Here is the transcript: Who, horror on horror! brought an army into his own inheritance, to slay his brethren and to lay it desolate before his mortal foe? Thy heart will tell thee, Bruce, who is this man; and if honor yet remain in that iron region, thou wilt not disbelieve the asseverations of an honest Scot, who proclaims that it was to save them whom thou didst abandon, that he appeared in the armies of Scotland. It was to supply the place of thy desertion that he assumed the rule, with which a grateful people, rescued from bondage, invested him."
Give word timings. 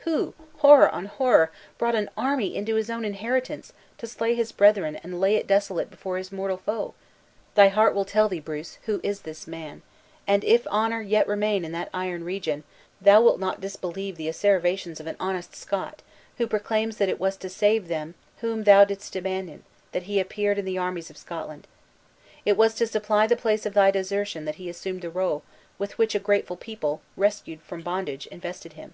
Who, 0.00 0.34
horror 0.58 0.90
on 0.90 1.06
horror! 1.06 1.50
brought 1.78 1.94
an 1.94 2.10
army 2.14 2.54
into 2.54 2.74
his 2.74 2.90
own 2.90 3.06
inheritance, 3.06 3.72
to 3.96 4.06
slay 4.06 4.34
his 4.34 4.52
brethren 4.52 4.96
and 4.96 5.12
to 5.12 5.16
lay 5.16 5.36
it 5.36 5.46
desolate 5.46 5.90
before 5.90 6.18
his 6.18 6.30
mortal 6.30 6.58
foe? 6.58 6.92
Thy 7.54 7.68
heart 7.68 7.94
will 7.94 8.04
tell 8.04 8.28
thee, 8.28 8.38
Bruce, 8.38 8.76
who 8.84 9.00
is 9.02 9.22
this 9.22 9.46
man; 9.46 9.80
and 10.26 10.44
if 10.44 10.66
honor 10.70 11.00
yet 11.00 11.26
remain 11.26 11.64
in 11.64 11.72
that 11.72 11.88
iron 11.94 12.22
region, 12.22 12.64
thou 13.00 13.22
wilt 13.22 13.40
not 13.40 13.62
disbelieve 13.62 14.18
the 14.18 14.28
asseverations 14.28 15.00
of 15.00 15.06
an 15.06 15.16
honest 15.18 15.56
Scot, 15.56 16.02
who 16.36 16.46
proclaims 16.46 16.98
that 16.98 17.08
it 17.08 17.18
was 17.18 17.38
to 17.38 17.48
save 17.48 17.88
them 17.88 18.14
whom 18.42 18.64
thou 18.64 18.84
didst 18.84 19.16
abandon, 19.16 19.64
that 19.92 20.02
he 20.02 20.20
appeared 20.20 20.58
in 20.58 20.66
the 20.66 20.76
armies 20.76 21.08
of 21.08 21.16
Scotland. 21.16 21.66
It 22.44 22.58
was 22.58 22.74
to 22.74 22.86
supply 22.86 23.26
the 23.26 23.36
place 23.36 23.64
of 23.64 23.72
thy 23.72 23.90
desertion 23.90 24.44
that 24.44 24.56
he 24.56 24.68
assumed 24.68 25.00
the 25.00 25.08
rule, 25.08 25.44
with 25.78 25.96
which 25.96 26.14
a 26.14 26.18
grateful 26.18 26.56
people, 26.58 27.00
rescued 27.16 27.62
from 27.62 27.80
bondage, 27.80 28.26
invested 28.26 28.74
him." 28.74 28.92